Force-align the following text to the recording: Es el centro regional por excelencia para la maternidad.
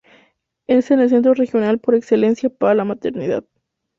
Es 0.65 0.89
el 0.89 1.07
centro 1.09 1.35
regional 1.35 1.77
por 1.77 1.93
excelencia 1.93 2.49
para 2.49 2.73
la 2.73 2.85
maternidad. 2.85 3.45